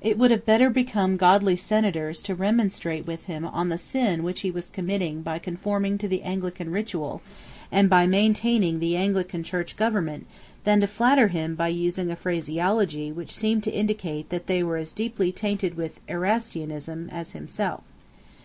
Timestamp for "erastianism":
16.08-17.08